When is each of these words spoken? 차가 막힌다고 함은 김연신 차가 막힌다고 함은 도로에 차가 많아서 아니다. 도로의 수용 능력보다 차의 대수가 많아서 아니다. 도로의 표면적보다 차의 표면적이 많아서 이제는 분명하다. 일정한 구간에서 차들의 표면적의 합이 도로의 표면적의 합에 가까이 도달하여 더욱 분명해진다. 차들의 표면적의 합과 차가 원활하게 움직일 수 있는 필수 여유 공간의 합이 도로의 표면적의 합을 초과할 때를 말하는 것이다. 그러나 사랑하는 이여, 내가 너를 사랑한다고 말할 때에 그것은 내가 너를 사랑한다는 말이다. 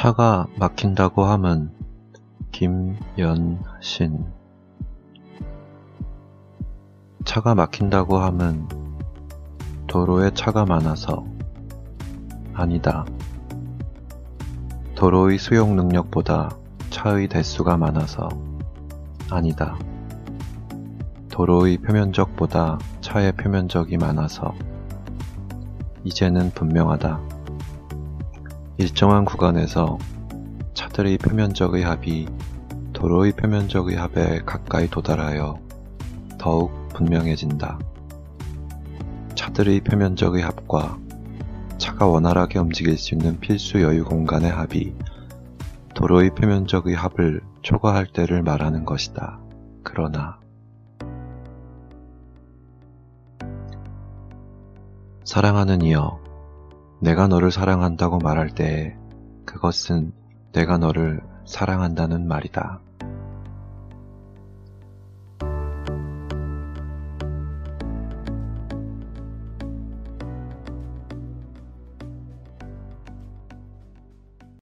차가 0.00 0.46
막힌다고 0.58 1.24
함은 1.24 1.70
김연신 2.52 4.24
차가 7.26 7.54
막힌다고 7.54 8.16
함은 8.16 8.66
도로에 9.88 10.30
차가 10.32 10.64
많아서 10.64 11.26
아니다. 12.54 13.04
도로의 14.94 15.36
수용 15.36 15.76
능력보다 15.76 16.48
차의 16.88 17.28
대수가 17.28 17.76
많아서 17.76 18.26
아니다. 19.28 19.76
도로의 21.28 21.76
표면적보다 21.76 22.78
차의 23.02 23.32
표면적이 23.32 23.98
많아서 23.98 24.54
이제는 26.04 26.52
분명하다. 26.52 27.39
일정한 28.80 29.26
구간에서 29.26 29.98
차들의 30.72 31.18
표면적의 31.18 31.82
합이 31.82 32.26
도로의 32.94 33.32
표면적의 33.32 33.94
합에 33.94 34.40
가까이 34.46 34.88
도달하여 34.88 35.60
더욱 36.38 36.88
분명해진다. 36.94 37.78
차들의 39.34 39.82
표면적의 39.82 40.42
합과 40.42 40.98
차가 41.76 42.06
원활하게 42.06 42.58
움직일 42.58 42.96
수 42.96 43.14
있는 43.14 43.38
필수 43.38 43.82
여유 43.82 44.02
공간의 44.02 44.50
합이 44.50 44.94
도로의 45.94 46.34
표면적의 46.34 46.94
합을 46.94 47.42
초과할 47.60 48.06
때를 48.06 48.42
말하는 48.42 48.86
것이다. 48.86 49.40
그러나 49.82 50.40
사랑하는 55.26 55.82
이여, 55.82 56.29
내가 57.00 57.26
너를 57.28 57.50
사랑한다고 57.50 58.18
말할 58.18 58.50
때에 58.50 58.94
그것은 59.46 60.12
내가 60.52 60.78
너를 60.78 61.22
사랑한다는 61.46 62.28
말이다. 62.28 62.80